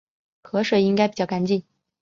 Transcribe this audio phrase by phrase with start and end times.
[0.41, 1.63] 河水应该比较干净